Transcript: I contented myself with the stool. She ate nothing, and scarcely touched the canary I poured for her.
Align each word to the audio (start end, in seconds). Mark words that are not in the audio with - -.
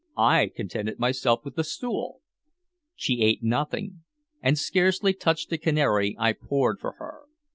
I 0.17 0.49
contented 0.55 0.97
myself 0.97 1.45
with 1.45 1.53
the 1.55 1.63
stool. 1.63 2.21
She 2.95 3.21
ate 3.21 3.43
nothing, 3.43 4.01
and 4.41 4.57
scarcely 4.57 5.13
touched 5.13 5.51
the 5.51 5.59
canary 5.59 6.15
I 6.17 6.33
poured 6.33 6.79
for 6.79 6.93
her. 6.93 7.25